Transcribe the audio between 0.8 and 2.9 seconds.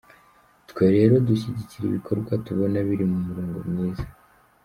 rero dushyigikira ibikorwa tubona